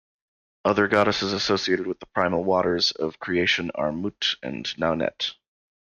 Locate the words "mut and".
3.91-4.65